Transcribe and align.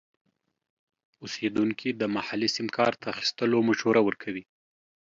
اوسیدونکي 1.21 1.89
د 1.93 2.03
محلي 2.15 2.49
سیم 2.55 2.67
کارت 2.77 3.01
اخیستلو 3.13 3.57
مشوره 3.69 4.01
ورکوي. 4.07 4.43